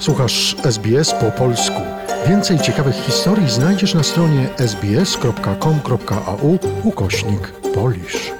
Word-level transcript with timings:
Słuchasz 0.00 0.56
SBS 0.64 1.14
po 1.14 1.44
polsku. 1.44 1.82
Więcej 2.28 2.58
ciekawych 2.58 2.94
historii 2.94 3.48
znajdziesz 3.48 3.94
na 3.94 4.02
stronie 4.02 4.48
sbs.com.au 4.56 6.58
ukośnik 6.84 7.52
polisz. 7.74 8.32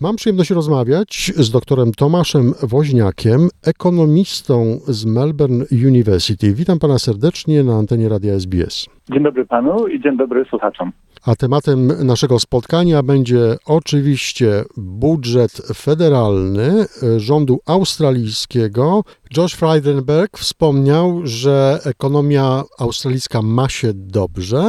Mam 0.00 0.16
przyjemność 0.16 0.50
rozmawiać 0.50 1.32
z 1.36 1.50
doktorem 1.50 1.92
Tomaszem 1.92 2.52
Woźniakiem, 2.62 3.48
ekonomistą 3.66 4.54
z 4.86 5.06
Melbourne 5.06 5.64
University. 5.86 6.54
Witam 6.54 6.78
pana 6.78 6.98
serdecznie 6.98 7.64
na 7.64 7.74
antenie 7.74 8.08
Radia 8.08 8.34
SBS. 8.34 8.86
Dzień 9.12 9.22
dobry 9.22 9.46
panu 9.46 9.86
i 9.86 10.00
dzień 10.00 10.16
dobry 10.16 10.44
słuchaczom. 10.44 10.92
A 11.30 11.34
tematem 11.34 12.06
naszego 12.06 12.38
spotkania 12.38 13.02
będzie 13.02 13.42
oczywiście 13.66 14.46
budżet 14.76 15.52
federalny 15.84 16.68
rządu 17.16 17.58
australijskiego. 17.66 19.02
Josh 19.36 19.54
Frydenberg 19.54 20.38
wspomniał, 20.38 21.20
że 21.24 21.78
ekonomia 21.86 22.62
australijska 22.80 23.42
ma 23.42 23.68
się 23.68 23.88
dobrze 23.94 24.62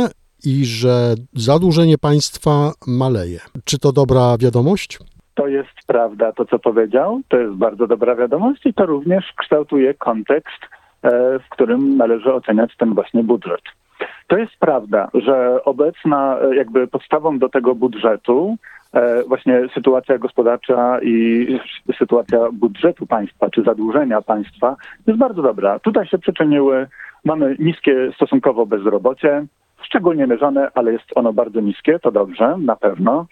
i 0.46 0.66
że 0.66 1.16
zadłużenie 1.34 1.98
państwa 1.98 2.72
maleje. 2.88 3.40
Czy 3.66 3.80
to 3.80 3.92
dobra 3.92 4.38
wiadomość? 4.40 5.00
To 5.36 5.48
jest 5.48 5.78
prawda, 5.88 6.32
to 6.32 6.46
co 6.46 6.60
powiedział. 6.60 7.22
To 7.28 7.38
jest 7.38 7.54
bardzo 7.54 7.88
dobra 7.88 8.16
wiadomość 8.16 8.66
i 8.66 8.74
to 8.74 8.86
również 8.86 9.34
kształtuje 9.38 9.94
kontekst, 9.94 10.62
e, 11.04 11.10
w 11.40 11.50
którym 11.50 11.98
należy 11.98 12.34
oceniać 12.34 12.72
ten 12.78 12.94
właśnie 12.94 13.24
budżet. 13.24 13.62
To 14.28 14.38
jest 14.38 14.58
prawda, 14.60 15.10
że 15.14 15.64
obecna 15.64 16.38
e, 16.40 16.56
jakby 16.56 16.88
podstawą 16.88 17.40
do 17.40 17.50
tego 17.50 17.76
budżetu 17.76 18.58
e, 18.94 19.24
właśnie 19.24 19.62
sytuacja 19.74 20.18
gospodarcza 20.18 21.00
i 21.02 21.48
sytuacja 21.98 22.40
budżetu 22.52 23.08
państwa 23.08 23.50
czy 23.50 23.64
zadłużenia 23.64 24.22
państwa 24.22 24.76
jest 25.08 25.20
bardzo 25.20 25.42
dobra. 25.42 25.80
Tutaj 25.80 26.08
się 26.08 26.18
przyczyniły, 26.18 26.88
mamy 27.26 27.56
niskie 27.60 28.12
stosunkowo 28.16 28.66
bezrobocie, 28.66 29.46
szczególnie 29.82 30.28
mierzone, 30.28 30.72
ale 30.76 30.92
jest 30.92 31.06
ono 31.16 31.34
bardzo 31.34 31.60
niskie, 31.62 32.00
to 32.00 32.12
dobrze, 32.12 32.58
na 32.58 32.76
pewno. 32.76 33.26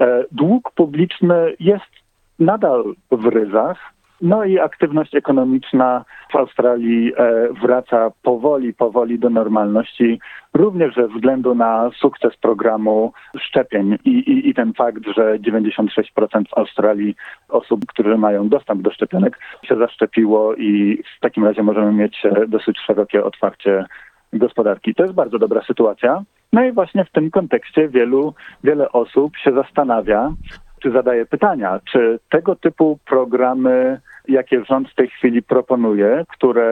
E, 0.00 0.24
dług 0.32 0.70
publiczny 0.70 1.56
jest 1.60 1.92
nadal 2.38 2.84
w 3.10 3.26
ryzach, 3.26 3.91
no 4.22 4.44
i 4.44 4.58
aktywność 4.58 5.14
ekonomiczna 5.14 6.04
w 6.32 6.36
Australii 6.36 7.12
e, 7.16 7.48
wraca 7.62 8.10
powoli, 8.22 8.74
powoli 8.74 9.18
do 9.18 9.30
normalności, 9.30 10.20
również 10.54 10.94
ze 10.94 11.08
względu 11.08 11.54
na 11.54 11.90
sukces 12.00 12.36
programu 12.36 13.12
szczepień 13.38 13.98
i, 14.04 14.10
i, 14.10 14.48
i 14.48 14.54
ten 14.54 14.72
fakt, 14.72 15.04
że 15.16 15.38
96% 15.38 16.48
w 16.48 16.58
Australii 16.58 17.14
osób, 17.48 17.86
które 17.86 18.16
mają 18.16 18.48
dostęp 18.48 18.82
do 18.82 18.90
szczepionek 18.90 19.38
się 19.64 19.76
zaszczepiło 19.76 20.54
i 20.54 21.02
w 21.16 21.20
takim 21.20 21.44
razie 21.44 21.62
możemy 21.62 21.92
mieć 21.92 22.26
e, 22.26 22.46
dosyć 22.48 22.78
szerokie 22.86 23.24
otwarcie 23.24 23.84
gospodarki. 24.32 24.94
To 24.94 25.02
jest 25.02 25.14
bardzo 25.14 25.38
dobra 25.38 25.62
sytuacja. 25.62 26.22
No 26.52 26.64
i 26.64 26.72
właśnie 26.72 27.04
w 27.04 27.10
tym 27.10 27.30
kontekście 27.30 27.88
wielu, 27.88 28.34
wiele 28.64 28.92
osób 28.92 29.36
się 29.36 29.52
zastanawia, 29.52 30.32
czy 30.82 30.90
zadaje 30.90 31.26
pytania, 31.26 31.80
czy 31.92 32.18
tego 32.30 32.56
typu 32.56 32.98
programy, 33.06 34.00
jakie 34.28 34.64
rząd 34.64 34.90
w 34.90 34.94
tej 34.94 35.08
chwili 35.08 35.42
proponuje, 35.42 36.24
które 36.28 36.68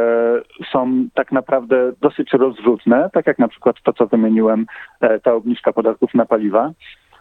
są 0.72 1.08
tak 1.14 1.32
naprawdę 1.32 1.92
dosyć 2.00 2.32
rozrzutne, 2.32 3.10
tak 3.12 3.26
jak 3.26 3.38
na 3.38 3.48
przykład 3.48 3.76
to, 3.82 3.92
co 3.92 4.06
wymieniłem, 4.06 4.66
e, 5.00 5.20
ta 5.20 5.34
obniżka 5.34 5.72
podatków 5.72 6.14
na 6.14 6.26
paliwa, 6.26 6.70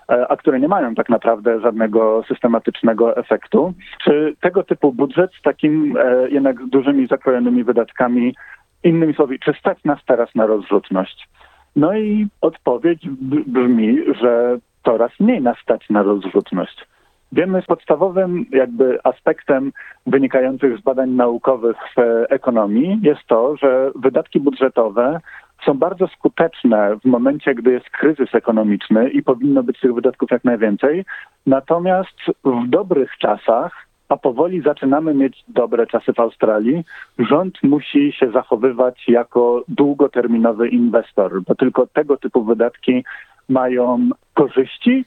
e, 0.09 0.27
a 0.27 0.37
które 0.37 0.59
nie 0.59 0.67
mają 0.67 0.95
tak 0.95 1.09
naprawdę 1.09 1.59
żadnego 1.59 2.23
systematycznego 2.27 3.17
efektu. 3.17 3.73
Czy 4.03 4.35
tego 4.41 4.63
typu 4.63 4.93
budżet 4.93 5.31
z 5.39 5.41
takim 5.41 5.97
e, 5.97 6.29
jednak 6.29 6.65
dużymi 6.65 7.07
zakrojonymi 7.07 7.63
wydatkami 7.63 8.35
Innymi 8.83 9.13
słowy, 9.13 9.39
czy 9.39 9.53
stać 9.53 9.83
nas 9.83 9.99
teraz 10.05 10.35
na 10.35 10.45
rozrzutność? 10.45 11.29
No 11.75 11.97
i 11.97 12.27
odpowiedź 12.41 13.09
brzmi, 13.47 13.97
że 14.21 14.57
coraz 14.85 15.11
mniej 15.19 15.41
nas 15.41 15.57
stać 15.57 15.89
na 15.89 16.03
rozrzutność. 16.03 16.87
Wiemy, 17.31 17.61
z 17.61 17.65
podstawowym 17.65 18.45
jakby 18.51 18.99
aspektem 19.03 19.71
wynikających 20.05 20.77
z 20.77 20.81
badań 20.81 21.09
naukowych 21.09 21.77
w 21.97 22.25
ekonomii 22.29 22.99
jest 23.01 23.21
to, 23.27 23.57
że 23.57 23.91
wydatki 23.95 24.39
budżetowe 24.39 25.19
są 25.65 25.73
bardzo 25.73 26.07
skuteczne 26.07 26.97
w 27.03 27.05
momencie, 27.05 27.55
gdy 27.55 27.71
jest 27.71 27.89
kryzys 27.89 28.35
ekonomiczny 28.35 29.09
i 29.09 29.23
powinno 29.23 29.63
być 29.63 29.79
tych 29.79 29.93
wydatków 29.93 30.31
jak 30.31 30.43
najwięcej. 30.43 31.05
Natomiast 31.45 32.17
w 32.43 32.67
dobrych 32.67 33.17
czasach 33.17 33.89
a 34.09 34.17
powoli 34.17 34.61
zaczynamy 34.61 35.13
mieć 35.13 35.43
dobre 35.47 35.87
czasy 35.87 36.13
w 36.13 36.19
Australii, 36.19 36.83
rząd 37.19 37.63
musi 37.63 38.11
się 38.11 38.31
zachowywać 38.31 39.03
jako 39.07 39.63
długoterminowy 39.67 40.69
inwestor, 40.69 41.41
bo 41.41 41.55
tylko 41.55 41.87
tego 41.87 42.17
typu 42.17 42.43
wydatki 42.43 43.03
mają 43.49 44.09
korzyści, 44.33 45.05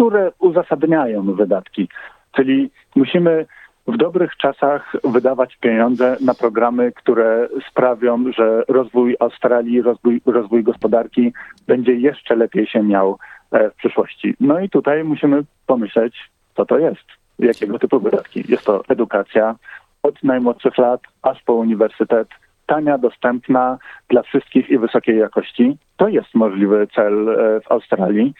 które 0.00 0.32
uzasadniają 0.38 1.34
wydatki. 1.34 1.88
Czyli 2.32 2.70
musimy 2.96 3.46
w 3.86 3.96
dobrych 3.96 4.36
czasach 4.36 4.92
wydawać 5.04 5.56
pieniądze 5.56 6.16
na 6.20 6.34
programy, 6.34 6.92
które 6.92 7.48
sprawią, 7.70 8.32
że 8.32 8.62
rozwój 8.68 9.16
Australii, 9.20 9.82
rozwój, 9.82 10.20
rozwój 10.26 10.62
gospodarki 10.62 11.32
będzie 11.66 11.94
jeszcze 11.94 12.36
lepiej 12.36 12.66
się 12.66 12.82
miał 12.82 13.18
e, 13.52 13.70
w 13.70 13.74
przyszłości. 13.74 14.34
No 14.40 14.60
i 14.60 14.68
tutaj 14.68 15.04
musimy 15.04 15.42
pomyśleć, 15.66 16.30
co 16.56 16.66
to 16.66 16.78
jest 16.78 17.06
jakiego 17.38 17.78
typu 17.78 18.00
wydatki. 18.00 18.44
Jest 18.48 18.64
to 18.64 18.82
edukacja 18.88 19.54
od 20.02 20.22
najmłodszych 20.22 20.78
lat 20.78 21.00
aż 21.22 21.42
po 21.42 21.54
uniwersytet, 21.54 22.28
tania, 22.70 22.98
dostępna 22.98 23.78
dla 24.08 24.22
wszystkich 24.22 24.70
i 24.70 24.78
wysokiej 24.78 25.18
jakości. 25.18 25.76
To 25.96 26.08
jest 26.08 26.34
możliwy 26.34 26.86
cel 26.94 27.28
e, 27.28 27.60
w 27.60 27.72
Australii. 27.72 28.34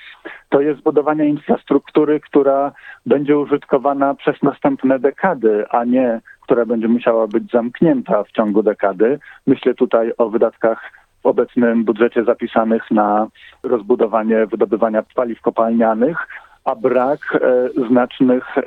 To 0.48 0.60
jest 0.60 0.80
budowanie 0.80 1.26
infrastruktury, 1.26 2.20
która 2.20 2.72
będzie 3.06 3.38
użytkowana 3.38 4.14
przez 4.14 4.42
następne 4.42 4.98
dekady, 4.98 5.64
a 5.70 5.84
nie 5.84 6.20
która 6.50 6.66
będzie 6.66 6.88
musiała 6.88 7.26
być 7.26 7.50
zamknięta 7.50 8.24
w 8.24 8.32
ciągu 8.32 8.62
dekady. 8.62 9.18
Myślę 9.46 9.74
tutaj 9.74 10.12
o 10.18 10.28
wydatkach 10.28 10.92
w 11.22 11.26
obecnym 11.26 11.84
budżecie 11.84 12.24
zapisanych 12.24 12.90
na 12.90 13.26
rozbudowanie 13.62 14.46
wydobywania 14.46 15.02
paliw 15.14 15.40
kopalnianych, 15.40 16.28
a 16.64 16.74
brak 16.74 17.20
e, 17.34 17.40
znacznych 17.88 18.58
e, 18.58 18.62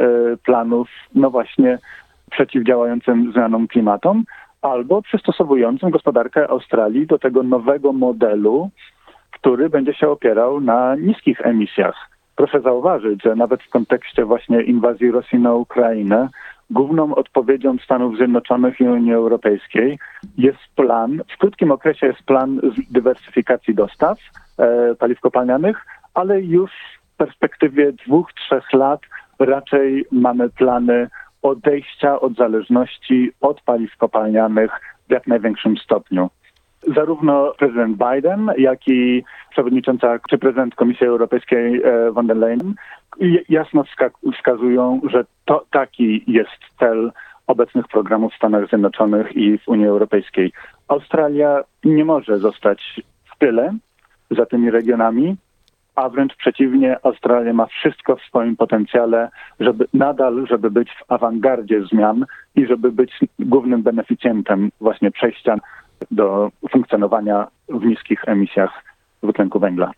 planów, 0.46 0.90
no 1.16 1.30
właśnie, 1.30 1.78
przeciwdziałającym 2.32 3.32
zmianom 3.32 3.68
klimatom, 3.68 4.24
albo 4.64 5.02
przystosowującym 5.02 5.90
gospodarkę 5.90 6.48
Australii 6.48 7.08
do 7.08 7.20
tego 7.20 7.44
nowego 7.44 7.94
modelu, 7.94 8.70
który 9.32 9.70
będzie 9.70 9.94
się 9.94 10.10
opierał 10.10 10.62
na 10.62 10.96
niskich 10.96 11.42
emisjach. 11.42 12.10
Proszę 12.36 12.62
zauważyć, 12.62 13.24
że 13.24 13.36
nawet 13.36 13.64
w 13.64 13.70
kontekście 13.70 14.26
właśnie 14.26 14.62
inwazji 14.62 15.12
Rosji 15.12 15.40
na 15.40 15.54
Ukrainę, 15.54 16.30
główną 16.70 17.16
odpowiedzią 17.16 17.78
Stanów 17.78 18.18
Zjednoczonych 18.18 18.80
i 18.80 18.84
Unii 18.84 19.14
Europejskiej 19.14 20.00
jest 20.38 20.60
plan, 20.76 21.22
w 21.36 21.38
krótkim 21.38 21.72
okresie 21.72 22.08
jest 22.08 22.24
plan 22.24 22.62
dywersyfikacji 22.92 23.76
dostaw 23.76 24.18
e, 24.60 24.96
paliw 24.96 25.20
kopalnianych, 25.20 25.86
ale 26.14 26.42
już 26.42 26.72
perspektywie 27.18 27.94
dwóch, 27.94 28.34
trzech 28.34 28.74
lat 28.74 29.02
raczej 29.40 30.06
mamy 30.12 30.50
plany 30.50 31.08
odejścia 31.44 32.20
od 32.20 32.36
zależności 32.36 33.32
od 33.42 33.62
paliw 33.62 33.98
kopalnianych 33.98 34.72
w 35.08 35.12
jak 35.12 35.28
największym 35.28 35.78
stopniu. 35.78 36.30
Zarówno 36.96 37.54
prezydent 37.58 37.98
Biden, 37.98 38.52
jak 38.58 38.88
i 38.88 39.24
przewodnicząca 39.50 40.20
czy 40.30 40.38
prezydent 40.38 40.76
Komisji 40.76 41.08
Europejskiej 41.08 41.82
e, 41.84 42.12
von 42.12 42.28
der 42.28 42.38
Leyen 42.38 42.74
jasno 43.50 43.84
wskazują, 44.34 45.02
że 45.10 45.26
to 45.46 45.66
taki 45.72 46.24
jest 46.28 46.60
cel 46.80 47.12
obecnych 47.48 47.88
programów 47.88 48.34
w 48.34 48.36
Stanach 48.36 48.68
Zjednoczonych 48.68 49.36
i 49.36 49.58
w 49.58 49.68
Unii 49.68 49.88
Europejskiej. 49.88 50.52
Australia 50.88 51.64
nie 51.84 52.06
może 52.06 52.40
zostać 52.40 53.02
w 53.36 53.38
tyle 53.38 53.74
za 54.32 54.46
tymi 54.46 54.72
regionami 54.72 55.36
a 55.96 56.10
wręcz 56.10 56.36
przeciwnie, 56.36 56.98
Australia 57.04 57.54
ma 57.54 57.66
wszystko 57.66 58.16
w 58.16 58.22
swoim 58.22 58.56
potencjale, 58.56 59.30
żeby 59.60 59.86
nadal, 59.94 60.48
żeby 60.50 60.72
być 60.72 60.90
w 60.90 61.12
awangardzie 61.12 61.86
zmian 61.92 62.26
i 62.56 62.66
żeby 62.68 62.92
być 62.92 63.12
głównym 63.40 63.84
beneficjentem 63.84 64.72
właśnie 64.82 65.12
przejścia 65.12 65.56
do 66.12 66.52
funkcjonowania 66.72 67.48
w 67.70 67.86
niskich 67.86 68.28
emisjach 68.28 68.84
dwutlenku 69.24 69.60
węgla. 69.60 69.92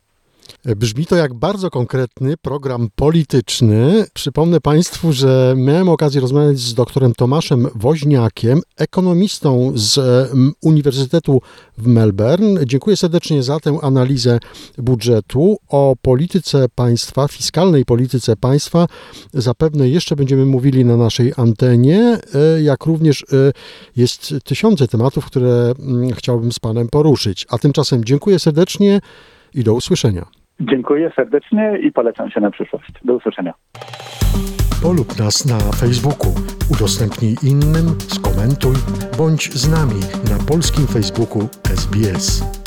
Brzmi 0.65 1.05
to 1.05 1.15
jak 1.15 1.33
bardzo 1.33 1.69
konkretny 1.69 2.37
program 2.37 2.89
polityczny. 2.95 4.05
Przypomnę 4.13 4.61
Państwu, 4.61 5.13
że 5.13 5.53
miałem 5.57 5.89
okazję 5.89 6.21
rozmawiać 6.21 6.59
z 6.59 6.73
doktorem 6.73 7.13
Tomaszem 7.13 7.67
Woźniakiem, 7.75 8.61
ekonomistą 8.77 9.71
z 9.75 9.99
Uniwersytetu 10.61 11.41
w 11.77 11.87
Melbourne. 11.87 12.65
Dziękuję 12.65 12.97
serdecznie 12.97 13.43
za 13.43 13.59
tę 13.59 13.77
analizę 13.81 14.39
budżetu. 14.77 15.57
O 15.69 15.95
polityce 16.01 16.65
państwa, 16.75 17.27
fiskalnej 17.27 17.85
polityce 17.85 18.35
państwa 18.35 18.87
zapewne 19.33 19.89
jeszcze 19.89 20.15
będziemy 20.15 20.45
mówili 20.45 20.85
na 20.85 20.97
naszej 20.97 21.33
antenie, 21.37 22.19
e, 22.33 22.61
jak 22.61 22.85
również 22.85 23.23
e, 23.23 23.25
jest 23.95 24.33
tysiące 24.43 24.87
tematów, 24.87 25.25
które 25.25 25.73
chciałbym 26.13 26.51
z 26.51 26.59
Panem 26.59 26.87
poruszyć. 26.87 27.45
A 27.49 27.57
tymczasem 27.57 28.05
dziękuję 28.05 28.39
serdecznie 28.39 29.01
i 29.55 29.63
do 29.63 29.73
usłyszenia. 29.73 30.25
Dziękuję 30.59 31.11
serdecznie 31.15 31.79
i 31.81 31.91
polecam 31.91 32.31
się 32.31 32.39
na 32.39 32.51
przyszłość. 32.51 32.91
Do 33.03 33.13
usłyszenia. 33.13 33.53
Polub 34.83 35.19
nas 35.19 35.45
na 35.45 35.59
Facebooku, 35.59 36.31
udostępnij 36.71 37.35
innym, 37.43 37.85
skomentuj, 37.99 38.75
bądź 39.17 39.53
z 39.53 39.71
nami 39.71 39.99
na 40.29 40.37
polskim 40.47 40.87
Facebooku 40.87 41.41
SBS. 41.63 42.64